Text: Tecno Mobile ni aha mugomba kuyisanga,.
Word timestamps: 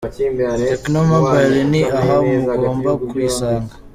Tecno 0.67 0.99
Mobile 1.09 1.57
ni 1.71 1.81
aha 1.97 2.15
mugomba 2.29 2.91
kuyisanga,. 3.07 3.71